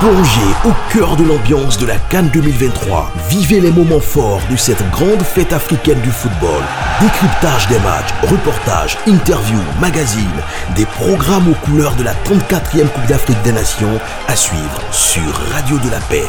Plongez 0.00 0.54
au 0.64 0.70
cœur 0.92 1.16
de 1.16 1.24
l'ambiance 1.24 1.76
de 1.76 1.84
la 1.84 1.96
Cannes 1.96 2.30
2023. 2.32 3.10
Vivez 3.30 3.58
les 3.58 3.72
moments 3.72 3.98
forts 3.98 4.40
de 4.48 4.54
cette 4.54 4.88
grande 4.92 5.24
fête 5.24 5.52
africaine 5.52 6.00
du 6.02 6.10
football. 6.12 6.62
Décryptage 7.00 7.66
des 7.66 7.80
matchs, 7.80 8.14
reportages, 8.22 8.96
interviews, 9.08 9.58
magazines, 9.80 10.22
des 10.76 10.86
programmes 10.86 11.48
aux 11.48 11.66
couleurs 11.66 11.96
de 11.96 12.04
la 12.04 12.14
34e 12.14 12.86
Coupe 12.86 13.06
d'Afrique 13.08 13.42
des 13.42 13.50
Nations 13.50 13.98
à 14.28 14.36
suivre 14.36 14.80
sur 14.92 15.34
Radio 15.52 15.76
de 15.78 15.90
la 15.90 15.98
Paix. 15.98 16.28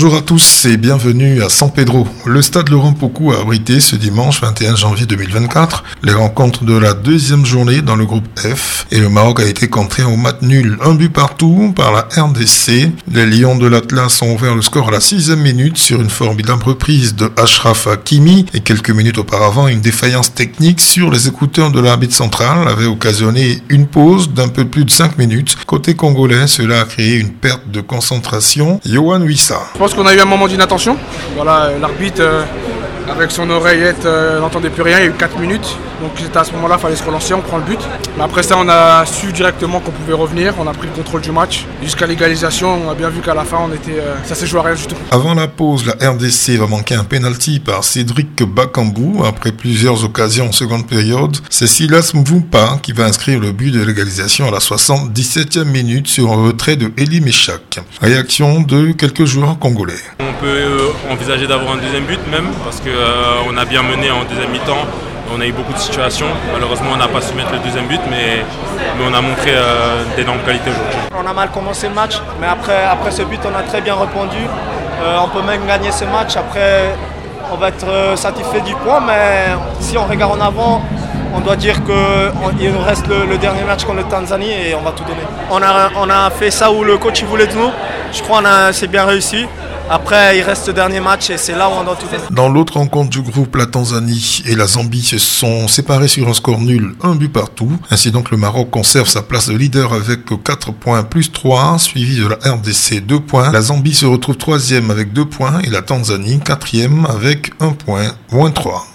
Bonjour 0.00 0.14
à 0.14 0.20
tous 0.20 0.64
et 0.66 0.76
bienvenue 0.76 1.42
à 1.42 1.48
San 1.48 1.72
Pedro. 1.72 2.06
Le 2.24 2.40
stade 2.40 2.68
Laurent 2.68 2.92
Pocou 2.92 3.32
a 3.32 3.40
abrité 3.40 3.80
ce 3.80 3.96
dimanche 3.96 4.40
21 4.40 4.76
janvier 4.76 5.06
2024 5.06 5.82
les 6.04 6.12
rencontres 6.12 6.62
de 6.62 6.78
la 6.78 6.94
deuxième 6.94 7.44
journée 7.44 7.82
dans 7.82 7.96
le 7.96 8.06
groupe 8.06 8.28
F 8.38 8.86
et 8.92 9.00
le 9.00 9.08
Maroc 9.08 9.40
a 9.40 9.44
été 9.44 9.66
contraint 9.66 10.06
au 10.06 10.16
match 10.16 10.36
nul, 10.42 10.78
un 10.84 10.94
but 10.94 11.12
partout 11.12 11.72
par 11.74 11.90
la 11.90 12.02
RDC. 12.16 12.92
Les 13.12 13.26
Lions 13.26 13.56
de 13.56 13.66
l'Atlas 13.66 14.22
ont 14.22 14.32
ouvert 14.32 14.54
le 14.54 14.62
score 14.62 14.86
à 14.86 14.92
la 14.92 15.00
sixième 15.00 15.40
minute 15.40 15.76
sur 15.76 16.00
une 16.00 16.10
formidable 16.10 16.62
reprise 16.62 17.16
de 17.16 17.32
Ashraf 17.36 17.88
Hakimi 17.88 18.46
et 18.54 18.60
quelques 18.60 18.90
minutes 18.90 19.18
auparavant 19.18 19.66
une 19.66 19.80
défaillance 19.80 20.32
technique 20.32 20.80
sur 20.80 21.10
les 21.10 21.26
écouteurs 21.26 21.72
de 21.72 21.80
l'arbitre 21.80 22.14
central 22.14 22.68
avait 22.68 22.86
occasionné 22.86 23.62
une 23.68 23.88
pause 23.88 24.32
d'un 24.32 24.48
peu 24.48 24.64
plus 24.64 24.84
de 24.84 24.90
5 24.90 25.18
minutes. 25.18 25.56
Côté 25.66 25.94
congolais, 25.94 26.46
cela 26.46 26.82
a 26.82 26.84
créé 26.84 27.16
une 27.16 27.30
perte 27.30 27.68
de 27.68 27.80
concentration. 27.80 28.80
Johan 28.86 29.22
Wissa. 29.22 29.60
Pense 29.88 29.96
qu'on 29.96 30.06
a 30.06 30.14
eu 30.14 30.20
un 30.20 30.26
moment 30.26 30.46
d'inattention. 30.46 30.98
Voilà, 31.34 31.70
l'arbitre, 31.80 32.20
euh, 32.20 32.42
avec 33.10 33.30
son 33.30 33.48
oreillette, 33.48 34.04
euh, 34.04 34.38
n'entendait 34.38 34.68
plus 34.68 34.82
rien. 34.82 34.98
Il 34.98 35.04
y 35.04 35.06
a 35.06 35.08
eu 35.08 35.14
4 35.14 35.38
minutes. 35.38 35.78
Donc 36.00 36.12
à 36.34 36.44
ce 36.44 36.52
moment-là, 36.52 36.76
il 36.78 36.80
fallait 36.80 36.96
se 36.96 37.04
relancer, 37.04 37.34
on 37.34 37.40
prend 37.40 37.58
le 37.58 37.64
but. 37.64 37.80
Mais 38.16 38.24
après 38.24 38.42
ça, 38.42 38.56
on 38.58 38.68
a 38.68 39.04
su 39.04 39.32
directement 39.32 39.80
qu'on 39.80 39.90
pouvait 39.90 40.12
revenir. 40.12 40.54
On 40.58 40.66
a 40.66 40.72
pris 40.72 40.86
le 40.86 40.92
contrôle 40.94 41.20
du 41.20 41.32
match. 41.32 41.64
Jusqu'à 41.82 42.06
l'égalisation, 42.06 42.86
on 42.86 42.90
a 42.90 42.94
bien 42.94 43.08
vu 43.08 43.20
qu'à 43.20 43.34
la 43.34 43.44
fin, 43.44 43.58
on 43.68 43.72
était, 43.74 43.98
euh, 43.98 44.14
ça 44.24 44.34
s'est 44.34 44.46
joué 44.46 44.60
à 44.60 44.62
rien 44.64 44.74
du 44.74 44.86
tout. 44.86 44.94
Avant 45.10 45.34
la 45.34 45.48
pause, 45.48 45.84
la 45.86 46.10
RDC 46.10 46.58
va 46.58 46.66
manquer 46.66 46.94
un 46.94 47.04
penalty 47.04 47.58
par 47.60 47.82
Cédric 47.82 48.42
Bakambou 48.42 49.24
après 49.26 49.52
plusieurs 49.52 50.04
occasions 50.04 50.48
en 50.48 50.52
seconde 50.52 50.86
période. 50.86 51.36
C'est 51.50 51.66
Silas 51.66 52.12
Mvumpa 52.14 52.78
qui 52.82 52.92
va 52.92 53.04
inscrire 53.04 53.40
le 53.40 53.52
but 53.52 53.72
de 53.72 53.82
l'égalisation 53.82 54.48
à 54.48 54.50
la 54.50 54.58
77e 54.58 55.64
minute 55.64 56.06
sur 56.06 56.30
un 56.32 56.46
retrait 56.46 56.76
de 56.76 56.92
Eli 56.96 57.20
Meshak. 57.20 57.80
Réaction 58.00 58.60
de 58.60 58.92
quelques 58.92 59.24
joueurs 59.24 59.58
congolais. 59.58 59.94
On 60.20 60.32
peut 60.40 60.46
euh, 60.46 60.88
envisager 61.10 61.46
d'avoir 61.46 61.72
un 61.72 61.78
deuxième 61.78 62.04
but 62.04 62.20
même 62.30 62.46
parce 62.64 62.80
qu'on 62.80 63.56
a 63.56 63.64
bien 63.64 63.82
mené 63.82 64.10
en 64.10 64.24
deuxième 64.24 64.52
mi-temps. 64.52 64.86
On 65.30 65.40
a 65.40 65.46
eu 65.46 65.52
beaucoup 65.52 65.72
de 65.72 65.78
situations. 65.78 66.26
Malheureusement, 66.52 66.90
on 66.94 66.96
n'a 66.96 67.08
pas 67.08 67.20
su 67.20 67.34
mettre 67.34 67.52
le 67.52 67.58
deuxième 67.58 67.86
but, 67.86 68.00
mais, 68.08 68.44
mais 68.96 69.04
on 69.08 69.12
a 69.12 69.20
montré 69.20 69.50
euh, 69.54 70.02
d'énormes 70.16 70.40
qualités 70.40 70.70
aujourd'hui. 70.70 70.98
On 71.16 71.26
a 71.26 71.32
mal 71.34 71.50
commencé 71.50 71.88
le 71.88 71.94
match, 71.94 72.20
mais 72.40 72.46
après, 72.46 72.84
après 72.84 73.10
ce 73.10 73.22
but, 73.22 73.40
on 73.44 73.56
a 73.56 73.62
très 73.62 73.80
bien 73.82 73.94
répondu. 73.94 74.38
Euh, 75.02 75.18
on 75.22 75.28
peut 75.28 75.42
même 75.42 75.66
gagner 75.66 75.92
ce 75.92 76.04
match. 76.06 76.36
Après, 76.36 76.94
on 77.52 77.56
va 77.56 77.68
être 77.68 77.86
euh, 77.86 78.16
satisfait 78.16 78.62
du 78.62 78.74
point, 78.76 79.00
mais 79.00 79.48
si 79.80 79.98
on 79.98 80.06
regarde 80.06 80.40
en 80.40 80.44
avant, 80.44 80.82
on 81.34 81.40
doit 81.40 81.56
dire 81.56 81.76
qu'il 81.84 82.72
nous 82.72 82.82
reste 82.84 83.06
le, 83.06 83.26
le, 83.26 83.36
dernier 83.36 83.62
match 83.64 83.84
contre 83.84 83.98
le 83.98 84.04
Tanzanie 84.04 84.50
et 84.50 84.74
on 84.74 84.82
va 84.82 84.92
tout 84.92 85.04
donner. 85.04 85.20
On 85.50 85.62
a, 85.62 85.90
on 85.96 86.08
a 86.08 86.30
fait 86.30 86.50
ça 86.50 86.70
où 86.72 86.84
le 86.84 86.96
coach 86.96 87.20
il 87.20 87.26
voulait 87.26 87.46
de 87.46 87.54
nous. 87.54 87.70
Je 88.12 88.22
crois 88.22 88.40
qu'on 88.42 88.72
c'est 88.72 88.88
bien 88.88 89.04
réussi. 89.04 89.46
Après, 89.90 90.38
il 90.38 90.42
reste 90.42 90.66
le 90.68 90.74
dernier 90.74 91.00
match 91.00 91.30
et 91.30 91.38
c'est 91.38 91.54
là 91.54 91.68
où 91.68 91.72
on 91.72 91.84
doit 91.84 91.96
tout 91.96 92.06
faire. 92.06 92.20
Dans 92.30 92.48
l'autre 92.48 92.74
rencontre 92.74 93.08
du 93.08 93.22
groupe, 93.22 93.56
la 93.56 93.64
Tanzanie 93.64 94.42
et 94.46 94.54
la 94.54 94.66
Zambie 94.66 95.02
se 95.02 95.16
sont 95.18 95.66
séparés 95.66 96.08
sur 96.08 96.28
un 96.28 96.34
score 96.34 96.60
nul, 96.60 96.94
un 97.02 97.14
but 97.14 97.32
partout. 97.32 97.72
Ainsi 97.90 98.10
donc, 98.10 98.30
le 98.30 98.36
Maroc 98.36 98.70
conserve 98.70 99.08
sa 99.08 99.22
place 99.22 99.48
de 99.48 99.56
leader 99.56 99.94
avec 99.94 100.20
4 100.44 100.72
points 100.72 101.02
plus 101.04 101.32
3, 101.32 101.78
suivi 101.78 102.16
de 102.16 102.26
la 102.26 102.36
RDC 102.36 103.00
2 103.00 103.20
points. 103.20 103.50
La 103.50 103.62
Zambie 103.62 103.94
se 103.94 104.04
retrouve 104.04 104.36
troisième 104.36 104.90
avec 104.90 105.12
2 105.14 105.24
points 105.24 105.60
et 105.60 105.70
la 105.70 105.80
Tanzanie 105.80 106.40
quatrième 106.40 107.06
avec 107.06 107.52
1 107.60 107.70
point, 107.70 108.12
moins 108.30 108.50
3. 108.50 108.86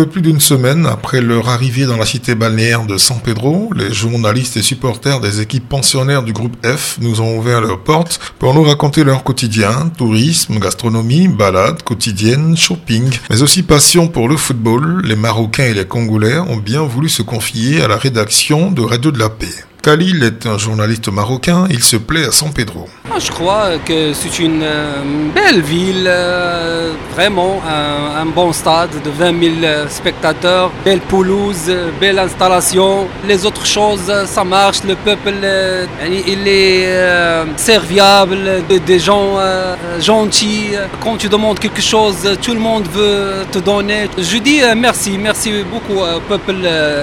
Peu 0.00 0.06
plus 0.06 0.22
d'une 0.22 0.40
semaine 0.40 0.86
après 0.86 1.20
leur 1.20 1.50
arrivée 1.50 1.84
dans 1.84 1.98
la 1.98 2.06
cité 2.06 2.34
balnéaire 2.34 2.86
de 2.86 2.96
San 2.96 3.20
Pedro, 3.20 3.70
les 3.76 3.92
journalistes 3.92 4.56
et 4.56 4.62
supporters 4.62 5.20
des 5.20 5.42
équipes 5.42 5.68
pensionnaires 5.68 6.22
du 6.22 6.32
groupe 6.32 6.56
F 6.64 6.96
nous 7.02 7.20
ont 7.20 7.36
ouvert 7.36 7.60
leurs 7.60 7.80
portes 7.80 8.18
pour 8.38 8.54
nous 8.54 8.62
raconter 8.62 9.04
leur 9.04 9.24
quotidien, 9.24 9.92
tourisme, 9.98 10.58
gastronomie, 10.58 11.28
balades 11.28 11.82
quotidiennes, 11.82 12.56
shopping, 12.56 13.10
mais 13.28 13.42
aussi 13.42 13.62
passion 13.62 14.08
pour 14.08 14.26
le 14.26 14.38
football. 14.38 15.02
Les 15.04 15.16
Marocains 15.16 15.64
et 15.64 15.74
les 15.74 15.84
Congolais 15.84 16.38
ont 16.38 16.56
bien 16.56 16.80
voulu 16.80 17.10
se 17.10 17.20
confier 17.20 17.82
à 17.82 17.88
la 17.88 17.98
rédaction 17.98 18.70
de 18.70 18.80
Radio 18.80 19.10
de 19.10 19.18
la 19.18 19.28
Paix. 19.28 19.69
Khalil 19.82 20.22
est 20.22 20.46
un 20.46 20.58
journaliste 20.58 21.08
marocain, 21.08 21.66
il 21.70 21.82
se 21.82 21.96
plaît 21.96 22.26
à 22.26 22.32
San 22.32 22.52
Pedro. 22.52 22.86
Je 23.18 23.30
crois 23.30 23.78
que 23.84 24.12
c'est 24.12 24.38
une 24.38 24.64
belle 25.34 25.62
ville, 25.62 26.10
vraiment 27.14 27.60
un, 27.66 28.26
bon 28.26 28.52
stade 28.52 28.90
de 29.04 29.10
20 29.10 29.60
000 29.62 29.88
spectateurs, 29.88 30.70
belle 30.84 31.00
pelouse, 31.00 31.72
belle 32.00 32.18
installation. 32.18 33.08
Les 33.26 33.44
autres 33.44 33.66
choses, 33.66 34.12
ça 34.26 34.44
marche, 34.44 34.84
le 34.84 34.94
peuple, 34.94 35.34
il 36.08 36.46
est 36.46 36.88
serviable, 37.56 38.62
des 38.86 38.98
gens 38.98 39.38
gentils. 39.98 40.70
Quand 41.02 41.16
tu 41.16 41.28
demandes 41.28 41.58
quelque 41.58 41.82
chose, 41.82 42.38
tout 42.40 42.54
le 42.54 42.60
monde 42.60 42.86
veut 42.92 43.44
te 43.50 43.58
donner. 43.58 44.08
Je 44.16 44.38
dis 44.38 44.60
merci, 44.76 45.18
merci 45.18 45.52
beaucoup 45.70 46.00
au 46.00 46.20
peuple 46.20 46.54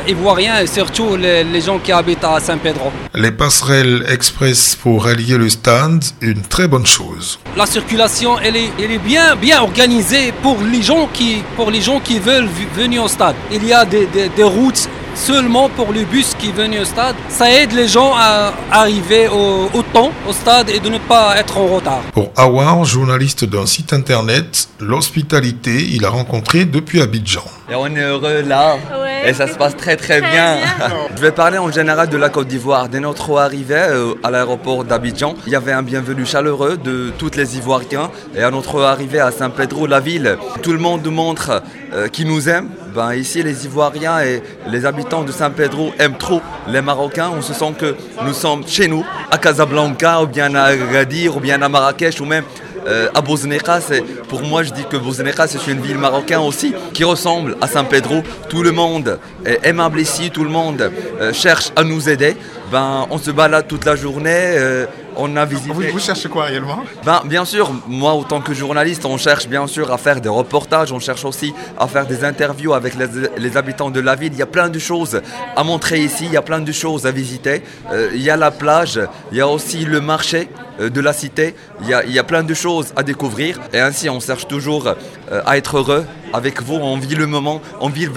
ivoirien 0.07 0.59
et 0.61 0.67
surtout 0.67 1.15
les, 1.15 1.43
les 1.43 1.61
gens 1.61 1.79
qui 1.79 1.91
habitent 1.91 2.23
à 2.23 2.39
Saint-Pédro. 2.39 2.66
Les 3.13 3.31
passerelles 3.31 4.05
express 4.09 4.75
pour 4.75 5.05
rallier 5.05 5.37
le 5.37 5.49
stand, 5.49 6.03
une 6.21 6.41
très 6.41 6.67
bonne 6.67 6.85
chose. 6.85 7.39
La 7.55 7.65
circulation, 7.65 8.37
elle 8.39 8.55
est, 8.55 8.71
elle 8.79 8.91
est 8.91 8.97
bien, 8.97 9.35
bien 9.35 9.61
organisée 9.61 10.31
pour 10.41 10.57
les, 10.61 10.81
gens 10.81 11.07
qui, 11.13 11.43
pour 11.55 11.71
les 11.71 11.81
gens 11.81 11.99
qui 11.99 12.19
veulent 12.19 12.49
venir 12.75 13.03
au 13.03 13.07
stade. 13.07 13.35
Il 13.51 13.65
y 13.65 13.73
a 13.73 13.85
des, 13.85 14.05
des, 14.07 14.29
des 14.29 14.43
routes 14.43 14.87
seulement 15.17 15.67
pour 15.69 15.91
le 15.91 16.03
bus 16.05 16.35
qui 16.37 16.51
venu 16.51 16.79
au 16.79 16.85
stade. 16.85 17.15
Ça 17.29 17.51
aide 17.51 17.71
les 17.73 17.87
gens 17.87 18.13
à 18.15 18.53
arriver 18.71 19.27
au, 19.27 19.69
au, 19.73 19.81
temps 19.81 20.11
au 20.27 20.33
stade 20.33 20.69
et 20.69 20.79
de 20.79 20.89
ne 20.89 20.99
pas 20.99 21.35
être 21.37 21.57
en 21.57 21.65
retard. 21.67 22.01
Pour 22.13 22.31
Awar, 22.35 22.85
journaliste 22.85 23.43
d'un 23.45 23.65
site 23.65 23.93
internet, 23.93 24.69
l'hospitalité, 24.79 25.87
il 25.91 26.05
a 26.05 26.09
rencontré 26.09 26.65
depuis 26.65 27.01
Abidjan. 27.01 27.43
Et 27.69 27.75
on 27.75 27.87
est 27.87 27.99
heureux 27.99 28.43
là. 28.43 28.75
Ouais, 29.01 29.06
et 29.25 29.33
ça 29.33 29.47
se 29.47 29.55
passe 29.55 29.75
très 29.75 29.95
très, 29.95 30.21
bien. 30.21 30.57
Je 31.15 31.21
vais 31.21 31.31
parler 31.31 31.57
en 31.57 31.71
général 31.71 32.09
de 32.09 32.17
la 32.17 32.29
Côte 32.29 32.47
d'Ivoire. 32.47 32.89
Dès 32.89 32.99
notre 32.99 33.37
arrivée 33.37 33.75
euh, 33.75 34.13
à 34.23 34.31
l'aéroport 34.31 34.83
d'Abidjan, 34.83 35.35
il 35.45 35.53
y 35.53 35.55
avait 35.55 35.71
un 35.71 35.83
bienvenu 35.83 36.25
chaleureux 36.25 36.77
de 36.77 37.11
toutes 37.17 37.35
les 37.35 37.57
Ivoiriens. 37.57 38.11
Et 38.35 38.43
à 38.43 38.51
notre 38.51 38.81
arrivée 38.81 39.19
à 39.19 39.31
Saint-Pedro, 39.31 39.87
la 39.87 39.99
ville, 39.99 40.37
tout 40.61 40.71
le 40.71 40.79
monde 40.79 41.01
nous 41.03 41.11
montre 41.11 41.61
euh, 41.93 42.07
qui 42.07 42.25
nous 42.25 42.49
aime. 42.49 42.69
Ben, 42.95 43.13
ici, 43.13 43.43
les 43.43 43.65
Ivoiriens 43.65 44.21
et 44.21 44.41
les 44.67 44.85
habitants 44.85 45.23
de 45.23 45.31
Saint-Pedro 45.31 45.91
aiment 45.99 46.17
trop 46.17 46.41
les 46.67 46.81
Marocains. 46.81 47.31
On 47.35 47.41
se 47.41 47.53
sent 47.53 47.73
que 47.77 47.95
nous 48.23 48.33
sommes 48.33 48.65
chez 48.67 48.87
nous, 48.87 49.05
à 49.31 49.37
Casablanca, 49.37 50.21
ou 50.21 50.27
bien 50.27 50.53
à 50.55 50.63
Agadir, 50.63 51.37
ou 51.37 51.39
bien 51.39 51.61
à 51.61 51.69
Marrakech, 51.69 52.19
ou 52.21 52.25
même 52.25 52.43
euh, 52.87 53.09
à 53.13 53.21
Bosneka, 53.21 53.79
pour 54.27 54.41
moi 54.41 54.63
je 54.63 54.71
dis 54.71 54.85
que 54.89 54.97
Bosneka 54.97 55.47
c'est 55.47 55.67
une 55.67 55.81
ville 55.81 55.97
marocaine 55.97 56.39
aussi 56.39 56.73
qui 56.93 57.03
ressemble 57.03 57.57
à 57.61 57.67
San 57.67 57.85
Pedro. 57.87 58.23
Tout 58.49 58.63
le 58.63 58.71
monde 58.71 59.19
est 59.45 59.59
aimable 59.63 59.99
ici, 59.99 60.31
tout 60.31 60.43
le 60.43 60.49
monde 60.49 60.91
euh, 61.21 61.33
cherche 61.33 61.71
à 61.75 61.83
nous 61.83 62.09
aider. 62.09 62.35
Ben, 62.71 63.07
on 63.09 63.17
se 63.17 63.31
balade 63.31 63.67
toute 63.67 63.85
la 63.85 63.95
journée. 63.95 64.85
On 65.17 65.35
a 65.35 65.45
visité. 65.45 65.71
Vous, 65.73 65.81
vous 65.81 65.99
cherchez 65.99 66.29
quoi 66.29 66.45
réellement 66.45 66.83
ben, 67.03 67.21
Bien 67.25 67.43
sûr, 67.45 67.71
moi, 67.87 68.11
en 68.11 68.23
tant 68.23 68.41
que 68.41 68.53
journaliste, 68.53 69.05
on 69.05 69.17
cherche 69.17 69.47
bien 69.47 69.65
sûr 69.65 69.91
à 69.91 69.97
faire 69.97 70.21
des 70.21 70.29
reportages, 70.29 70.91
on 70.91 70.99
cherche 70.99 71.25
aussi 71.25 71.53
à 71.79 71.87
faire 71.87 72.05
des 72.05 72.23
interviews 72.23 72.73
avec 72.73 72.93
les, 73.37 73.57
habitants 73.57 73.89
de 73.89 73.99
la 73.99 74.15
ville. 74.15 74.33
Il 74.33 74.39
y 74.39 74.43
a 74.43 74.47
plein 74.47 74.69
de 74.69 74.79
choses 74.79 75.21
à 75.55 75.63
montrer 75.63 76.03
ici, 76.03 76.25
il 76.25 76.33
y 76.33 76.37
a 76.37 76.41
plein 76.41 76.59
de 76.59 76.71
choses 76.71 77.05
à 77.07 77.11
visiter. 77.11 77.63
Euh, 77.91 78.11
il 78.13 78.21
y 78.21 78.29
a 78.29 78.37
la 78.37 78.51
plage, 78.51 78.99
il 79.31 79.37
y 79.37 79.41
a 79.41 79.47
aussi 79.47 79.85
le 79.85 80.01
marché 80.01 80.49
euh, 80.79 80.89
de 80.89 81.01
la 81.01 81.13
cité, 81.13 81.55
il 81.81 81.87
y, 81.87 81.93
a, 81.93 82.03
il 82.03 82.11
y, 82.11 82.19
a, 82.19 82.23
plein 82.23 82.43
de 82.43 82.53
choses 82.53 82.93
à 82.95 83.03
découvrir. 83.03 83.59
Et 83.73 83.79
ainsi, 83.79 84.09
on 84.09 84.19
cherche 84.19 84.47
toujours 84.47 84.87
euh, 84.87 85.41
à 85.45 85.57
être 85.57 85.77
heureux 85.77 86.05
avec 86.33 86.61
vous, 86.61 86.75
on 86.75 86.97
vit 86.97 87.15
le 87.15 87.25
moment, 87.25 87.61
on 87.79 87.89
vit 87.89 88.05
le. 88.05 88.11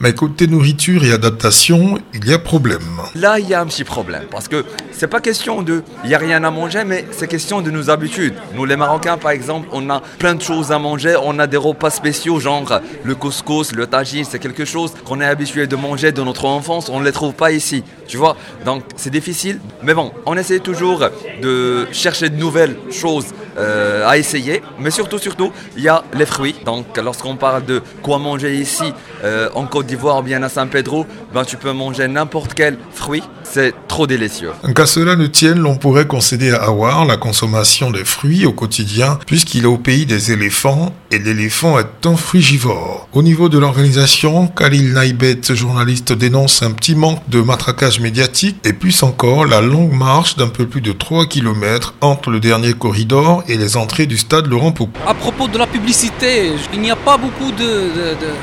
Mais 0.00 0.14
côté 0.14 0.46
nourriture 0.46 1.04
et 1.04 1.12
adaptation, 1.12 1.98
il 2.14 2.26
y 2.26 2.32
a 2.32 2.38
problème. 2.38 2.80
Là, 3.14 3.38
il 3.38 3.48
y 3.48 3.54
a 3.54 3.60
un 3.60 3.66
petit 3.66 3.84
problème 3.84 4.24
parce 4.30 4.48
que 4.48 4.64
c'est 4.92 5.08
pas 5.08 5.20
question 5.20 5.62
de 5.62 5.82
il 6.04 6.10
y 6.10 6.14
a 6.14 6.18
rien 6.18 6.31
à 6.32 6.50
manger, 6.50 6.84
mais 6.84 7.04
c'est 7.12 7.28
question 7.28 7.60
de 7.60 7.70
nos 7.70 7.90
habitudes. 7.90 8.34
Nous, 8.54 8.64
les 8.64 8.76
Marocains, 8.76 9.18
par 9.18 9.30
exemple, 9.30 9.68
on 9.72 9.88
a 9.90 10.00
plein 10.18 10.34
de 10.34 10.42
choses 10.42 10.72
à 10.72 10.78
manger. 10.78 11.16
On 11.22 11.38
a 11.38 11.46
des 11.46 11.56
repas 11.56 11.90
spéciaux, 11.90 12.40
genre 12.40 12.80
le 13.04 13.14
couscous, 13.14 13.72
le 13.72 13.86
tagine, 13.86 14.24
c'est 14.24 14.38
quelque 14.38 14.64
chose 14.64 14.92
qu'on 15.04 15.20
est 15.20 15.26
habitué 15.26 15.66
de 15.66 15.76
manger 15.76 16.12
de 16.12 16.22
notre 16.22 16.44
enfance. 16.44 16.88
On 16.88 17.00
ne 17.00 17.04
les 17.04 17.12
trouve 17.12 17.34
pas 17.34 17.52
ici, 17.52 17.84
tu 18.06 18.16
vois. 18.16 18.36
Donc, 18.64 18.82
c'est 18.96 19.10
difficile. 19.10 19.60
Mais 19.82 19.94
bon, 19.94 20.12
on 20.26 20.36
essaie 20.36 20.60
toujours 20.60 21.04
de 21.40 21.86
chercher 21.92 22.30
de 22.30 22.36
nouvelles 22.36 22.76
choses 22.90 23.26
euh, 23.58 24.08
à 24.08 24.16
essayer. 24.16 24.62
Mais 24.78 24.90
surtout, 24.90 25.18
surtout, 25.18 25.52
il 25.76 25.82
y 25.82 25.88
a 25.88 26.04
les 26.14 26.26
fruits. 26.26 26.56
Donc, 26.64 26.96
lorsqu'on 26.96 27.36
parle 27.36 27.64
de 27.64 27.82
quoi 28.02 28.18
manger 28.18 28.56
ici 28.56 28.94
euh, 29.24 29.50
en 29.54 29.66
Côte 29.66 29.86
d'Ivoire 29.86 30.20
ou 30.20 30.22
bien 30.22 30.42
à 30.42 30.48
San 30.48 30.68
Pedro, 30.68 31.06
ben, 31.34 31.44
tu 31.44 31.56
peux 31.56 31.72
manger 31.72 32.08
n'importe 32.08 32.54
quel 32.54 32.78
fruit. 32.92 33.22
C'est 33.44 33.74
trop 33.88 34.06
délicieux. 34.06 34.52
Qu'à 34.74 34.86
cela 34.86 35.16
ne 35.16 35.26
tienne, 35.26 35.58
l'on 35.58 35.76
pourrait 35.76 36.06
concéder 36.06 36.50
à 36.50 36.64
Awar 36.64 37.04
la 37.04 37.16
consommation 37.16 37.90
des 37.90 38.04
fruits 38.04 38.46
au 38.46 38.52
quotidien, 38.52 39.18
puisqu'il 39.26 39.64
est 39.64 39.66
au 39.66 39.78
pays 39.78 40.06
des 40.06 40.32
éléphants 40.32 40.94
et 41.10 41.18
l'éléphant 41.18 41.78
est 41.78 42.06
un 42.06 42.16
frugivore. 42.16 43.08
Au 43.12 43.22
niveau 43.22 43.48
de 43.48 43.58
l'organisation, 43.58 44.46
Khalil 44.46 44.94
Naibet, 44.94 45.40
journaliste, 45.50 46.12
dénonce 46.12 46.62
un 46.62 46.70
petit 46.70 46.94
manque 46.94 47.28
de 47.28 47.40
matraquage 47.40 48.00
médiatique 48.00 48.56
et 48.64 48.72
plus 48.72 49.02
encore 49.02 49.44
la 49.44 49.60
longue 49.60 49.92
marche 49.92 50.36
d'un 50.36 50.48
peu 50.48 50.66
plus 50.66 50.80
de 50.80 50.92
3 50.92 51.26
km 51.26 51.94
entre 52.00 52.30
le 52.30 52.40
dernier 52.40 52.72
corridor 52.72 53.44
et 53.48 53.56
les 53.56 53.76
entrées 53.76 54.06
du 54.06 54.16
stade 54.16 54.46
Laurent 54.46 54.72
Pou. 54.72 54.88
À 55.06 55.14
propos 55.14 55.48
de 55.48 55.58
la 55.58 55.66
publicité, 55.66 56.52
il 56.72 56.80
n'y 56.80 56.90
a 56.90 56.96
pas 56.96 57.16
beaucoup 57.16 57.52
de, 57.52 57.90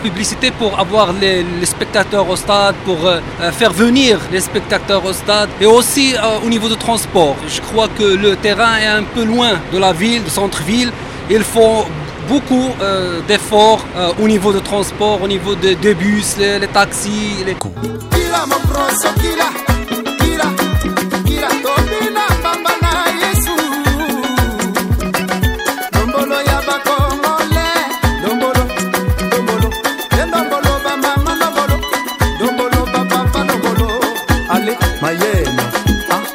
publicité 0.03 0.51
pour 0.51 0.79
avoir 0.79 1.13
les, 1.13 1.45
spectateurs 1.63 2.29
au 2.29 2.35
stade, 2.35 2.75
pour 2.85 3.05
euh, 3.05 3.19
faire 3.51 3.71
venir 3.71 4.19
les 4.31 4.41
spectateurs 4.41 4.88
au 4.97 5.13
stade 5.13 5.49
et 5.61 5.65
aussi 5.65 6.15
euh, 6.15 6.45
au 6.45 6.49
niveau 6.49 6.67
de 6.67 6.75
transport. 6.75 7.35
Je 7.47 7.61
crois 7.61 7.87
que 7.87 8.03
le 8.03 8.35
terrain 8.35 8.77
est 8.77 8.87
un 8.87 9.03
peu 9.03 9.23
loin 9.23 9.51
de 9.71 9.77
la 9.77 9.93
ville, 9.93 10.23
du 10.23 10.29
centre-ville. 10.29 10.91
Il 11.29 11.43
faut 11.43 11.85
beaucoup 12.27 12.69
euh, 12.81 13.19
d'efforts 13.27 13.83
au 14.21 14.27
niveau 14.27 14.51
de 14.51 14.59
transport, 14.59 15.21
au 15.21 15.27
niveau 15.27 15.55
des 15.55 15.75
de 15.75 15.93
bus, 15.93 16.37
les, 16.37 16.67
taxis. 16.67 17.43
Les... 17.45 17.55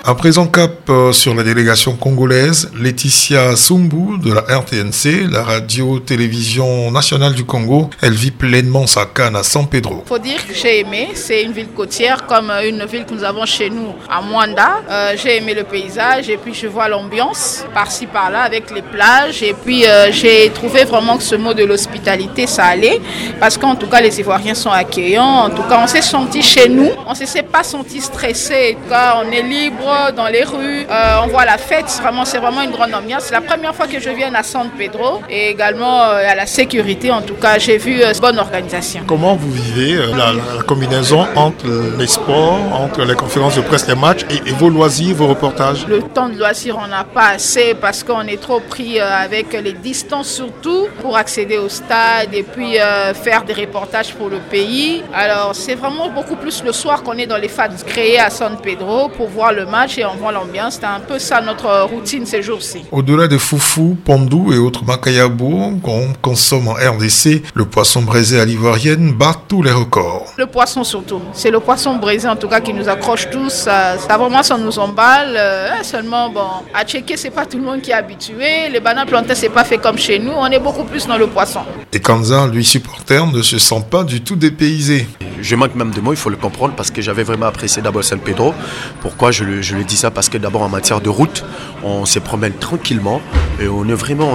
À 0.06 0.14
présent 0.14 0.46
cap 0.46 0.90
euh, 0.90 1.12
sur 1.12 1.34
la 1.34 1.42
délégation 1.42 1.96
congolaise, 1.96 2.70
Laetitia 2.78 3.56
Sumbu 3.56 4.18
de 4.22 4.34
la 4.34 4.42
RTNC, 4.42 5.30
la 5.32 5.42
radio-télévision 5.42 6.90
nationale 6.90 7.32
du 7.32 7.44
Congo, 7.44 7.88
elle 8.02 8.12
vit 8.12 8.30
pleinement 8.30 8.86
sa 8.86 9.06
canne 9.06 9.34
à 9.34 9.42
San 9.42 9.66
Pedro. 9.66 10.04
Faut 10.04 10.18
dire 10.18 10.46
que 10.46 10.52
j'ai 10.52 10.80
aimé, 10.80 11.08
c'est 11.14 11.42
une 11.42 11.52
ville 11.52 11.70
côtière 11.74 12.26
comme 12.26 12.50
euh, 12.50 12.68
une 12.68 12.84
ville 12.84 13.06
que 13.06 13.14
nous 13.14 13.24
avons 13.24 13.46
chez 13.46 13.70
nous 13.70 13.94
à 14.10 14.20
Mwanda. 14.20 14.82
Euh, 14.90 15.14
j'ai 15.16 15.38
aimé 15.38 15.54
le 15.54 15.64
paysage 15.64 16.28
et 16.28 16.36
puis 16.36 16.52
je 16.52 16.66
vois 16.66 16.90
l'ambiance 16.90 17.64
par-ci 17.72 18.06
par-là 18.06 18.42
avec 18.42 18.70
les 18.72 18.82
plages. 18.82 19.42
Et 19.42 19.54
puis 19.54 19.84
j'ai 20.10 20.50
trouvé 20.50 20.84
vraiment 20.84 21.16
que 21.16 21.22
ce 21.22 21.34
mot 21.36 21.54
de 21.54 21.64
l'hospitalité 21.64 22.46
ça 22.46 22.66
allait. 22.66 23.00
Parce 23.40 23.56
qu'en 23.56 23.74
tout 23.74 23.86
cas 23.86 24.02
les 24.02 24.20
Ivoiriens 24.20 24.54
sont 24.54 24.70
accueillants, 24.70 25.46
en 25.46 25.48
tout 25.50 25.62
cas 25.62 25.80
on 25.82 25.86
s'est 25.86 26.02
senti 26.02 26.42
chez 26.42 26.68
nous, 26.68 26.90
on 27.06 27.14
s'est 27.14 27.42
pas 27.42 27.64
senti 27.64 28.02
stressé, 28.02 28.76
en 28.76 28.82
tout 28.82 28.90
cas 28.90 29.22
on 29.24 29.32
est 29.32 29.42
libre 29.42 29.94
dans 30.17 30.26
les 30.26 30.44
rues, 30.44 30.87
euh, 30.91 31.20
on 31.25 31.29
voit 31.29 31.44
la 31.44 31.58
fête, 31.58 31.87
vraiment, 32.02 32.25
c'est 32.25 32.38
vraiment 32.38 32.62
une 32.62 32.70
grande 32.70 32.94
ambiance. 32.94 33.25
C'est 33.25 33.35
la 33.35 33.41
première 33.41 33.75
fois 33.75 33.87
que 33.87 33.99
je 34.00 34.11
viens 34.11 34.35
à 34.35 34.43
San 34.43 34.69
Pedro 34.76 35.20
et 35.29 35.49
également 35.50 36.02
euh, 36.02 36.23
à 36.29 36.35
la 36.35 36.46
sécurité, 36.46 37.11
en 37.11 37.23
tout 37.23 37.35
cas, 37.35 37.58
j'ai 37.58 37.79
vu 37.79 37.96
une 37.96 38.02
euh, 38.02 38.20
bonne 38.20 38.38
organisation. 38.38 39.02
Comment 39.06 39.35
vous 39.35 39.50
vivez 39.52 39.96
la, 40.17 40.32
combinaison 40.67 41.26
entre 41.35 41.67
les 41.99 42.06
sports, 42.06 42.58
entre 42.73 43.05
les 43.05 43.14
conférences 43.14 43.56
de 43.56 43.62
presse, 43.62 43.87
les 43.88 43.94
matchs 43.94 44.25
et, 44.31 44.50
vos 44.52 44.69
loisirs, 44.69 45.14
vos 45.17 45.29
reportages? 45.29 45.87
Le 45.87 46.02
temps 46.02 46.29
de 46.29 46.38
loisirs, 46.38 46.79
on 46.82 46.88
n'a 46.88 47.05
pas 47.05 47.29
assez 47.35 47.75
parce 47.75 48.02
qu'on 48.02 48.23
est 48.23 48.41
trop 48.41 48.61
pris 48.61 49.00
avec 49.00 49.52
les 49.52 49.73
distances 49.73 50.29
surtout 50.29 50.87
pour 51.00 51.17
accéder 51.17 51.58
au 51.58 51.69
stade 51.69 52.32
et 52.32 52.43
puis 52.43 52.76
faire 53.23 53.44
des 53.44 53.52
reportages 53.52 54.14
pour 54.14 54.29
le 54.29 54.38
pays. 54.38 55.02
Alors 55.12 55.55
c'est 55.55 55.75
vraiment 55.75 56.08
beaucoup 56.08 56.37
plus 56.37 56.62
le 56.64 56.73
soir 56.73 57.02
qu'on 57.02 57.19
est 57.19 57.26
dans 57.26 57.37
les 57.37 57.49
fans 57.49 57.69
créés 57.87 58.19
à 58.19 58.31
San 58.31 58.56
Pedro 58.62 59.08
pour 59.08 59.29
voir 59.29 59.52
le 59.52 59.67
match 59.67 59.83
et 59.98 60.04
on 60.04 60.14
voit 60.16 60.32
l'ambiance. 60.32 60.78
C'est 60.81 60.86
un 60.86 61.00
peu 61.00 61.19
ça 61.19 61.40
notre 61.40 61.82
routine 61.82 62.26
ces 62.26 62.42
jours-ci. 62.42 62.84
Au-delà 62.90 63.28
des 63.28 63.38
foufous, 63.38 63.96
pandou 64.04 64.52
et 64.52 64.58
autres 64.58 64.84
macayabo 64.84 65.72
qu'on 65.82 66.12
consomme 66.20 66.69
en 66.69 66.75
RDC, 66.75 67.42
le 67.54 67.64
poisson 67.64 68.02
braisé 68.02 68.40
à 68.40 68.44
l'ivoirienne 68.44 69.12
bat 69.12 69.34
tous 69.48 69.62
les 69.62 69.72
records. 69.72 70.32
Le 70.36 70.46
poisson 70.46 70.84
surtout. 70.84 71.20
C'est 71.32 71.50
le 71.50 71.60
poisson 71.60 71.96
braisé 71.96 72.28
en 72.28 72.36
tout 72.36 72.48
cas 72.48 72.60
qui 72.60 72.72
nous 72.72 72.88
accroche 72.88 73.28
tous. 73.31 73.50
Ça, 73.50 73.96
vraiment, 73.96 74.42
ça 74.42 74.56
nous 74.56 74.78
emballe. 74.78 75.34
Euh, 75.36 75.69
hein, 75.70 75.82
seulement, 75.82 76.28
bon, 76.31 76.46
à 76.72 76.84
checker, 76.84 77.16
c'est 77.16 77.31
pas 77.31 77.46
tout 77.46 77.58
le 77.58 77.64
monde 77.64 77.81
qui 77.81 77.90
est 77.90 77.94
habitué. 77.94 78.69
Les 78.70 78.81
bananes 78.81 79.06
plantées, 79.06 79.34
c'est 79.34 79.48
pas 79.48 79.64
fait 79.64 79.78
comme 79.78 79.98
chez 79.98 80.19
nous. 80.19 80.32
On 80.32 80.46
est 80.46 80.58
beaucoup 80.58 80.84
plus 80.84 81.06
dans 81.06 81.19
le 81.19 81.26
poisson. 81.26 81.60
Et 81.92 82.00
Kanza, 82.00 82.46
lui 82.46 82.64
supporter, 82.64 83.26
ne 83.26 83.42
se 83.42 83.58
sent 83.58 83.84
pas 83.90 84.04
du 84.04 84.20
tout 84.22 84.36
dépaysé. 84.36 85.06
Je 85.40 85.56
manque 85.56 85.75
même 85.75 85.90
de 85.90 86.00
mots, 86.00 86.12
il 86.12 86.16
faut 86.16 86.31
le 86.31 86.36
comprendre, 86.36 86.75
parce 86.75 86.90
que 86.90 87.02
j'avais 87.02 87.22
vraiment 87.22 87.46
apprécié 87.46 87.82
d'abord 87.82 88.02
San 88.02 88.19
Pedro. 88.19 88.54
Pourquoi 89.00 89.31
je 89.31 89.44
le, 89.44 89.60
je 89.62 89.73
le 89.74 89.84
dis 89.84 89.96
ça 89.96 90.10
Parce 90.10 90.28
que 90.28 90.38
d'abord 90.38 90.62
en 90.62 90.68
matière 90.68 91.00
de 91.00 91.08
route, 91.08 91.44
on 91.82 92.06
se 92.06 92.18
promène 92.18 92.54
tranquillement 92.54 93.20
et 93.60 93.68
on 93.68 93.88
est 93.88 93.94
vraiment 93.94 94.34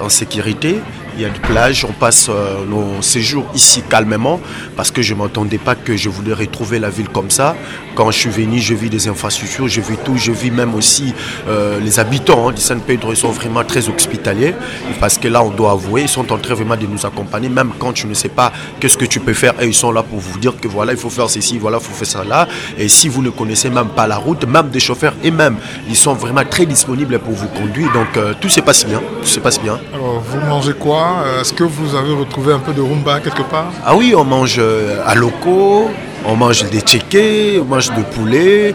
en 0.00 0.08
sécurité 0.08 0.80
il 1.18 1.22
y 1.22 1.24
a 1.24 1.30
des 1.30 1.40
plages, 1.40 1.84
on 1.84 1.92
passe 1.92 2.28
euh, 2.30 2.64
nos 2.64 3.02
séjours 3.02 3.44
ici 3.52 3.82
calmement 3.82 4.40
parce 4.76 4.92
que 4.92 5.02
je 5.02 5.14
ne 5.14 5.18
m'attendais 5.18 5.58
pas 5.58 5.74
que 5.74 5.96
je 5.96 6.08
voulais 6.08 6.32
retrouver 6.32 6.78
la 6.78 6.90
ville 6.90 7.08
comme 7.08 7.28
ça. 7.30 7.56
Quand 7.96 8.12
je 8.12 8.18
suis 8.18 8.30
venu, 8.30 8.60
je 8.60 8.74
vis 8.74 8.88
des 8.88 9.08
infrastructures, 9.08 9.66
je 9.66 9.80
vis 9.80 9.96
tout, 10.04 10.16
je 10.16 10.30
vis 10.30 10.52
même 10.52 10.76
aussi 10.76 11.12
euh, 11.48 11.80
les 11.80 11.98
habitants 11.98 12.48
hein, 12.48 12.52
de 12.52 12.60
San 12.60 12.80
Pedro, 12.80 13.12
ils 13.12 13.16
sont 13.16 13.32
vraiment 13.32 13.64
très 13.64 13.88
hospitaliers 13.88 14.54
parce 15.00 15.18
que 15.18 15.26
là, 15.26 15.42
on 15.42 15.50
doit 15.50 15.72
avouer, 15.72 16.02
ils 16.02 16.08
sont 16.08 16.32
en 16.32 16.38
train 16.38 16.54
vraiment 16.54 16.76
de 16.76 16.86
nous 16.86 17.04
accompagner, 17.04 17.48
même 17.48 17.72
quand 17.80 17.92
tu 17.92 18.06
ne 18.06 18.14
sais 18.14 18.28
pas 18.28 18.52
qu'est-ce 18.78 18.96
que 18.96 19.04
tu 19.04 19.18
peux 19.18 19.34
faire, 19.34 19.60
et 19.60 19.66
ils 19.66 19.74
sont 19.74 19.90
là 19.90 20.04
pour 20.04 20.20
vous 20.20 20.38
dire 20.38 20.54
que 20.60 20.68
voilà, 20.68 20.92
il 20.92 20.98
faut 20.98 21.10
faire 21.10 21.28
ceci, 21.28 21.58
voilà, 21.58 21.78
il 21.80 21.84
faut 21.84 21.94
faire 21.94 22.06
ça 22.06 22.22
là. 22.22 22.46
Et 22.78 22.88
si 22.88 23.08
vous 23.08 23.22
ne 23.22 23.30
connaissez 23.30 23.70
même 23.70 23.88
pas 23.88 24.06
la 24.06 24.18
route, 24.18 24.44
même 24.46 24.68
des 24.68 24.80
chauffeurs 24.80 25.14
et 25.24 25.32
même, 25.32 25.56
ils 25.88 25.96
sont 25.96 26.14
vraiment 26.14 26.44
très 26.48 26.66
disponibles 26.66 27.18
pour 27.18 27.34
vous 27.34 27.48
conduire. 27.48 27.92
Donc 27.92 28.16
euh, 28.16 28.34
tout 28.40 28.48
se 28.48 28.60
passe 28.60 28.86
bien, 28.86 29.02
tout 29.20 29.26
se 29.26 29.40
passe 29.40 29.60
bien. 29.60 29.80
Alors, 29.92 30.20
vous 30.20 30.40
mangez 30.46 30.74
quoi? 30.74 31.07
Euh, 31.24 31.40
est-ce 31.40 31.52
que 31.52 31.64
vous 31.64 31.94
avez 31.94 32.12
retrouvé 32.12 32.52
un 32.52 32.58
peu 32.58 32.72
de 32.72 32.80
rumba 32.80 33.20
quelque 33.20 33.42
part? 33.42 33.72
Ah 33.84 33.96
oui, 33.96 34.14
on 34.16 34.24
mange 34.24 34.56
euh, 34.58 35.02
à 35.06 35.14
loco, 35.14 35.90
on 36.24 36.36
mange 36.36 36.64
des 36.70 36.80
tchékés, 36.80 37.60
on 37.60 37.64
mange 37.64 37.90
de 37.94 38.02
poulet, 38.02 38.74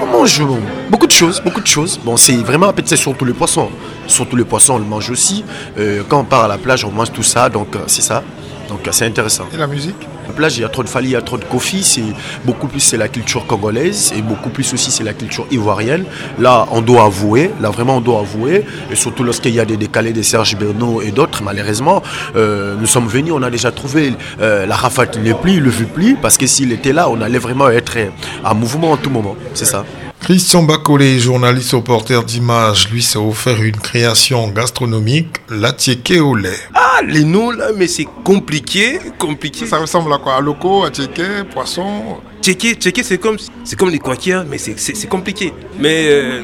on 0.00 0.06
mange 0.06 0.42
beaucoup 0.90 1.06
de 1.06 1.12
choses, 1.12 1.40
beaucoup 1.40 1.60
de 1.60 1.66
choses. 1.66 1.98
Bon, 2.04 2.16
c'est 2.16 2.36
vraiment, 2.36 2.72
c'est 2.84 2.96
surtout 2.96 3.24
les 3.24 3.32
poissons. 3.32 3.70
Surtout 4.06 4.36
les 4.36 4.44
poissons, 4.44 4.74
on 4.74 4.78
le 4.78 4.84
mange 4.84 5.10
aussi. 5.10 5.44
Euh, 5.78 6.02
quand 6.08 6.20
on 6.20 6.24
part 6.24 6.44
à 6.44 6.48
la 6.48 6.58
plage, 6.58 6.84
on 6.84 6.90
mange 6.90 7.12
tout 7.12 7.22
ça, 7.22 7.48
donc 7.48 7.76
c'est 7.86 8.02
ça. 8.02 8.22
Donc 8.68 8.80
c'est 8.90 9.06
intéressant. 9.06 9.44
Et 9.52 9.56
la 9.56 9.66
musique? 9.66 10.08
Plage, 10.32 10.58
il 10.58 10.62
y 10.62 10.64
a 10.64 10.68
trop 10.68 10.82
de 10.82 10.88
Fali, 10.88 11.08
il 11.08 11.12
y 11.12 11.16
a 11.16 11.22
trop 11.22 11.38
de 11.38 11.44
Kofi, 11.44 11.82
c'est 11.82 12.02
beaucoup 12.44 12.66
plus 12.66 12.80
c'est 12.80 12.96
la 12.96 13.08
culture 13.08 13.46
congolaise 13.46 14.12
et 14.16 14.22
beaucoup 14.22 14.50
plus 14.50 14.72
aussi 14.72 14.90
c'est 14.90 15.04
la 15.04 15.14
culture 15.14 15.46
ivoirienne. 15.50 16.04
Là, 16.38 16.66
on 16.70 16.80
doit 16.80 17.04
avouer, 17.04 17.50
là 17.60 17.70
vraiment 17.70 17.96
on 17.98 18.00
doit 18.00 18.20
avouer, 18.20 18.64
et 18.90 18.96
surtout 18.96 19.24
lorsqu'il 19.24 19.54
y 19.54 19.60
a 19.60 19.64
des 19.64 19.76
décalés 19.76 20.12
de 20.12 20.22
Serge 20.22 20.56
Bernot 20.56 21.02
et 21.02 21.10
d'autres, 21.10 21.42
malheureusement, 21.42 22.02
euh, 22.36 22.74
nous 22.78 22.86
sommes 22.86 23.08
venus, 23.08 23.32
on 23.34 23.42
a 23.42 23.50
déjà 23.50 23.70
trouvé 23.70 24.12
euh, 24.40 24.66
la 24.66 24.74
rafale 24.74 25.10
n'est 25.22 25.34
plus, 25.34 25.60
le 25.60 25.70
vu 25.70 25.86
plus, 25.86 26.16
parce 26.16 26.36
que 26.36 26.46
s'il 26.46 26.72
était 26.72 26.92
là, 26.92 27.08
on 27.10 27.20
allait 27.20 27.38
vraiment 27.38 27.68
être 27.68 27.96
en 28.44 28.54
mouvement 28.54 28.92
en 28.92 28.96
tout 28.96 29.10
moment. 29.10 29.36
C'est 29.54 29.64
ça. 29.64 29.84
Christian 30.22 30.62
Bacolé, 30.62 31.18
journaliste 31.18 31.72
reporter 31.72 32.22
d'image, 32.22 32.88
lui 32.90 33.02
s'est 33.02 33.18
offert 33.18 33.60
une 33.60 33.76
création 33.76 34.46
gastronomique, 34.50 35.26
la 35.50 35.72
tiéké 35.72 36.20
au 36.20 36.36
lait. 36.36 36.56
Ah, 36.74 37.00
les 37.04 37.24
noms 37.24 37.50
là, 37.50 37.70
mais 37.76 37.88
c'est 37.88 38.06
compliqué, 38.22 39.00
compliqué. 39.18 39.66
Ça 39.66 39.78
ressemble 39.78 40.12
à 40.12 40.18
quoi? 40.18 40.36
À 40.36 40.40
loco, 40.40 40.84
à 40.84 40.92
tiéké, 40.92 41.24
poisson? 41.52 42.18
Checker, 42.40 42.74
checker 42.76 43.02
c'est 43.02 43.18
comme, 43.18 43.36
c'est 43.64 43.76
comme 43.76 43.90
les 43.90 43.98
quakiers, 43.98 44.42
mais 44.48 44.58
c'est 44.58 45.08
compliqué. 45.08 45.52
Mais 45.80 46.06
euh, 46.08 46.42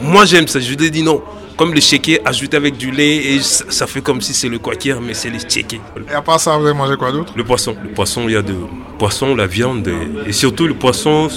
moi 0.00 0.24
j'aime 0.24 0.48
ça, 0.48 0.58
je 0.58 0.74
lui 0.74 0.90
dis 0.90 1.02
non 1.02 1.22
comme 1.58 1.74
le 1.74 1.80
chéquier 1.80 2.20
ajouté 2.24 2.56
avec 2.56 2.76
du 2.76 2.92
lait 2.92 3.16
et 3.34 3.40
ça 3.42 3.88
fait 3.88 4.00
comme 4.00 4.20
si 4.20 4.32
c'est 4.32 4.48
le 4.48 4.60
quakier 4.60 4.94
mais 5.02 5.12
c'est 5.12 5.28
le 5.28 5.38
chéquier. 5.40 5.80
Et 6.08 6.14
à 6.14 6.22
part 6.22 6.40
ça, 6.40 6.56
vous 6.56 6.64
avez 6.64 6.74
mangé 6.74 6.96
quoi 6.96 7.10
d'autre? 7.12 7.32
Le 7.36 7.44
poisson. 7.44 7.76
Le 7.82 7.90
poisson, 7.90 8.28
il 8.28 8.32
y 8.32 8.36
a 8.36 8.42
de 8.42 8.54
poisson, 8.98 9.34
la 9.34 9.46
viande 9.46 9.90
et, 10.26 10.32
surtout 10.32 10.66
le 10.66 10.74
poisson 10.74 11.28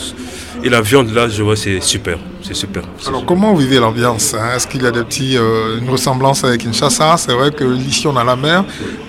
et 0.64 0.70
la 0.70 0.82
viande 0.82 1.14
là, 1.14 1.28
je 1.28 1.44
vois, 1.44 1.56
c'est 1.56 1.82
super. 1.82 2.18
C'est 2.42 2.56
super. 2.56 2.84
Alors 3.08 3.26
comment 3.26 3.54
vous 3.54 3.60
vivez 3.60 3.80
l'ambiance 3.80 4.34
hein? 4.34 4.56
Est-ce 4.56 4.68
qu'il 4.68 4.82
y 4.82 4.88
a 4.88 4.92
des 4.92 5.04
petits, 5.04 5.38
euh, 5.38 5.80
une 5.80 5.90
ressemblance 5.90 6.44
avec 6.44 6.62
Kinshasa 6.62 7.16
C'est 7.18 7.34
vrai 7.34 7.52
que 7.52 7.64
ici 7.76 8.08
on 8.08 8.18
a 8.18 8.24
la 8.24 8.36
mer, 8.36 8.66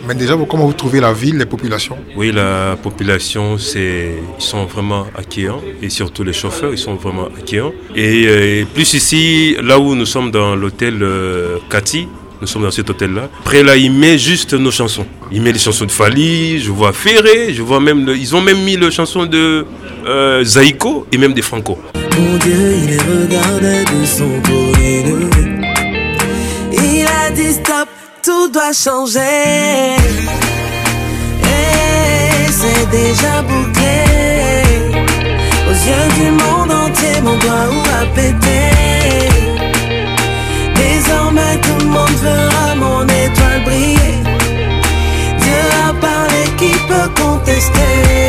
mais 0.07 0.15
déjà 0.15 0.37
comment 0.49 0.67
vous 0.67 0.73
trouvez 0.75 1.01
la 1.01 1.13
ville, 1.13 1.39
les 1.39 1.47
populations? 1.47 1.97
Oui, 2.17 2.31
la 2.33 2.77
population, 2.77 3.57
c'est, 3.57 4.13
ils 4.39 4.45
sont 4.45 4.67
vraiment 4.67 5.07
accueillants 5.17 5.63
et 5.81 5.89
surtout 5.89 6.25
les 6.25 6.35
chauffeurs, 6.35 6.73
ils 6.73 6.79
sont 6.79 6.95
vraiment 6.95 7.27
accueillants. 7.27 7.73
Et, 7.97 8.25
euh, 8.27 8.65
plus 8.75 8.93
ici, 8.95 9.57
là 9.63 9.79
où 9.79 9.95
nous 9.95 10.07
sommes 10.07 10.31
dans 10.31 10.55
l'hôtel 10.55 11.03
euh, 11.03 11.59
Cathy, 11.71 12.09
nous 12.43 12.49
sommes 12.49 12.65
dans 12.65 12.73
cet 12.73 12.91
hôtel-là. 12.91 13.29
Après 13.39 13.63
là, 13.63 13.77
il 13.77 13.93
met 13.93 14.19
juste 14.19 14.53
nos 14.55 14.73
chansons. 14.73 15.07
Il 15.31 15.43
met 15.43 15.53
les 15.53 15.61
chansons 15.61 15.85
de 15.85 15.93
Fali, 15.93 16.59
je 16.59 16.73
vois 16.73 16.93
Ferré, 16.93 17.55
je 17.55 17.63
vois 17.63 17.79
même, 17.79 18.05
ils 18.19 18.35
ont 18.35 18.41
même 18.41 18.61
mis 18.65 18.77
les 18.77 18.91
chansons 18.91 19.27
de 19.27 19.65
euh, 20.05 20.43
Zaïko 20.43 21.07
et 21.13 21.19
même 21.19 21.35
des 21.35 21.43
Franco. 21.43 21.79
Mon 21.95 22.37
Dieu, 22.39 22.75
il 22.83 22.99
regardait 22.99 23.85
de 23.85 24.05
son 24.05 24.29
côté. 24.41 25.05
Il 26.73 27.07
a 27.07 27.31
dit 27.31 27.53
stop, 27.53 27.89
tout 28.25 28.49
doit 28.49 28.73
changer. 28.73 29.21
Et 31.45 32.51
c'est 32.51 32.91
déjà 32.91 33.41
bouclé. 33.43 34.03
Aux 35.69 35.79
yeux 35.89 36.09
du 36.19 36.31
monde 36.33 36.73
entier, 36.73 37.21
mon 37.23 37.37
doigt 37.39 37.69
où 37.71 38.03
a 38.03 38.07
pété. 38.17 38.92
Tout 41.61 41.79
le 41.81 41.91
monde 41.91 42.17
verra 42.23 42.75
mon 42.75 43.05
étoile 43.05 43.63
briller. 43.65 44.23
Dieu 45.39 45.63
a 45.87 45.93
parlé, 46.01 46.45
qui 46.57 46.73
peut 46.89 47.11
contester? 47.23 48.22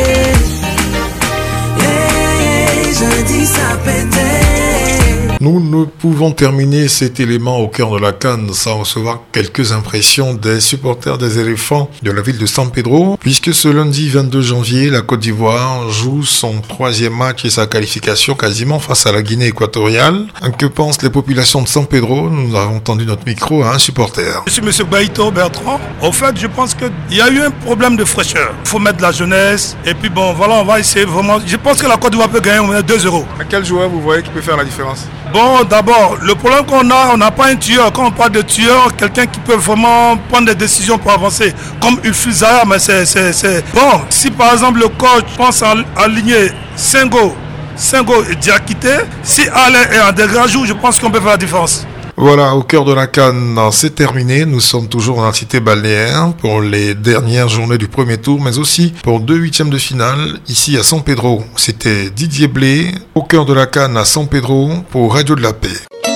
Nous 5.44 5.60
ne 5.60 5.84
pouvons 5.84 6.32
terminer 6.32 6.88
cet 6.88 7.20
élément 7.20 7.58
au 7.58 7.68
cœur 7.68 7.90
de 7.90 7.98
la 7.98 8.12
Cannes 8.12 8.48
sans 8.54 8.78
recevoir 8.78 9.20
quelques 9.30 9.72
impressions 9.72 10.32
des 10.32 10.58
supporters 10.58 11.18
des 11.18 11.38
éléphants 11.38 11.90
de 12.02 12.10
la 12.10 12.22
ville 12.22 12.38
de 12.38 12.46
San 12.46 12.70
Pedro, 12.70 13.18
puisque 13.20 13.52
ce 13.52 13.68
lundi 13.68 14.08
22 14.08 14.40
janvier, 14.40 14.88
la 14.88 15.02
Côte 15.02 15.20
d'Ivoire 15.20 15.90
joue 15.90 16.22
son 16.22 16.62
troisième 16.62 17.14
match 17.14 17.44
et 17.44 17.50
sa 17.50 17.66
qualification 17.66 18.34
quasiment 18.34 18.78
face 18.78 19.04
à 19.04 19.12
la 19.12 19.20
Guinée 19.20 19.48
équatoriale. 19.48 20.28
Que 20.56 20.64
pensent 20.64 21.02
les 21.02 21.10
populations 21.10 21.60
de 21.60 21.68
San 21.68 21.84
Pedro? 21.84 22.30
Nous 22.30 22.56
avons 22.56 22.80
tendu 22.80 23.04
notre 23.04 23.26
micro 23.26 23.64
à 23.64 23.74
un 23.74 23.78
supporter. 23.78 24.42
Je 24.46 24.52
suis 24.52 24.62
M. 24.62 24.70
Baïto 24.90 25.30
Bertrand. 25.30 25.78
En 26.00 26.12
fait, 26.12 26.40
je 26.40 26.46
pense 26.46 26.72
qu'il 26.72 26.90
y 27.10 27.20
a 27.20 27.28
eu 27.28 27.40
un 27.40 27.50
problème 27.50 27.96
de 27.96 28.06
fraîcheur. 28.06 28.54
Il 28.64 28.68
faut 28.70 28.78
mettre 28.78 28.96
de 28.96 29.02
la 29.02 29.12
jeunesse. 29.12 29.76
Et 29.84 29.92
puis 29.92 30.08
bon, 30.08 30.32
voilà, 30.32 30.54
on 30.54 30.64
va 30.64 30.80
essayer 30.80 31.04
vraiment. 31.04 31.36
Je 31.44 31.56
pense 31.56 31.82
que 31.82 31.86
la 31.86 31.98
Côte 31.98 32.12
d'Ivoire 32.12 32.30
peut 32.30 32.40
gagner 32.40 32.60
au 32.60 32.64
moins 32.64 32.80
2 32.80 33.04
euros. 33.04 33.26
À 33.38 33.44
quel 33.44 33.62
joueur 33.62 33.90
vous 33.90 34.00
voyez 34.00 34.22
qui 34.22 34.30
peut 34.30 34.40
faire 34.40 34.56
la 34.56 34.64
différence? 34.64 35.06
Bon, 35.34 35.64
d'abord, 35.68 36.16
le 36.22 36.32
problème 36.36 36.64
qu'on 36.64 36.88
a, 36.92 37.08
on 37.12 37.16
n'a 37.16 37.32
pas 37.32 37.48
un 37.48 37.56
tueur. 37.56 37.92
Quand 37.92 38.06
on 38.06 38.12
parle 38.12 38.30
de 38.30 38.42
tueur, 38.42 38.94
quelqu'un 38.96 39.26
qui 39.26 39.40
peut 39.40 39.56
vraiment 39.56 40.16
prendre 40.28 40.46
des 40.46 40.54
décisions 40.54 40.96
pour 40.96 41.10
avancer, 41.10 41.52
comme 41.80 41.98
Ulfuzaya, 42.04 42.62
mais 42.64 42.78
c'est. 42.78 43.64
Bon, 43.74 44.02
si 44.10 44.30
par 44.30 44.52
exemple 44.52 44.78
le 44.78 44.86
coach 44.86 45.24
pense 45.36 45.60
à 45.64 45.74
aligner 45.96 46.52
Sengo, 46.76 47.34
Sengo 47.74 48.22
et 48.30 48.36
Diakité, 48.36 48.94
si 49.24 49.42
Alain 49.48 49.82
est 49.90 50.00
en 50.08 50.12
dégagement, 50.12 50.64
je 50.66 50.72
pense 50.72 51.00
qu'on 51.00 51.10
peut 51.10 51.18
faire 51.18 51.30
la 51.30 51.36
différence. 51.36 51.84
Voilà, 52.16 52.54
au 52.54 52.62
cœur 52.62 52.84
de 52.84 52.92
la 52.92 53.08
Cannes, 53.08 53.58
c'est 53.72 53.96
terminé. 53.96 54.46
Nous 54.46 54.60
sommes 54.60 54.88
toujours 54.88 55.16
dans 55.16 55.26
la 55.26 55.32
cité 55.32 55.58
balnéaire 55.58 56.32
pour 56.38 56.60
les 56.60 56.94
dernières 56.94 57.48
journées 57.48 57.76
du 57.76 57.88
premier 57.88 58.18
tour, 58.18 58.40
mais 58.40 58.58
aussi 58.58 58.94
pour 59.02 59.18
deux 59.20 59.36
huitièmes 59.36 59.70
de 59.70 59.78
finale 59.78 60.38
ici 60.48 60.76
à 60.76 60.84
San 60.84 61.02
Pedro. 61.02 61.44
C'était 61.56 62.10
Didier 62.10 62.46
Blé, 62.46 62.94
au 63.16 63.22
cœur 63.22 63.44
de 63.44 63.52
la 63.52 63.66
Cannes 63.66 63.96
à 63.96 64.04
San 64.04 64.28
Pedro 64.28 64.70
pour 64.90 65.14
Radio 65.14 65.34
de 65.34 65.42
la 65.42 65.52
Paix. 65.52 66.13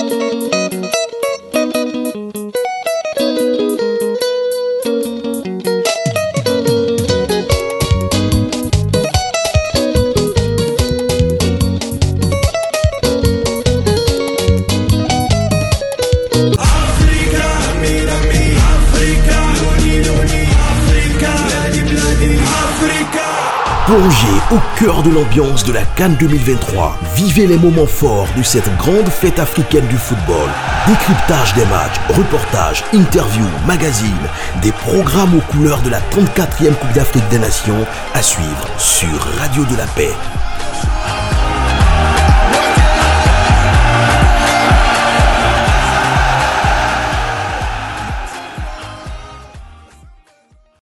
Cœur 24.79 25.03
de 25.03 25.09
l'ambiance 25.09 25.65
de 25.65 25.73
la 25.73 25.83
Cannes 25.97 26.15
2023. 26.21 26.97
Vivez 27.13 27.47
les 27.47 27.57
moments 27.57 27.85
forts 27.85 28.29
de 28.37 28.43
cette 28.43 28.73
grande 28.77 29.09
fête 29.09 29.37
africaine 29.37 29.85
du 29.87 29.97
football. 29.97 30.49
Décryptage 30.87 31.53
des 31.55 31.65
matchs, 31.65 31.99
reportages, 32.07 32.85
interviews, 32.93 33.49
magazines, 33.67 34.09
des 34.61 34.71
programmes 34.71 35.35
aux 35.35 35.51
couleurs 35.51 35.81
de 35.81 35.89
la 35.89 35.99
34e 35.99 36.75
Coupe 36.75 36.93
d'Afrique 36.93 37.27
des 37.29 37.39
Nations 37.39 37.85
à 38.13 38.21
suivre 38.21 38.69
sur 38.77 39.19
Radio 39.39 39.65
de 39.65 39.75
la 39.75 39.85
Paix. 39.87 40.15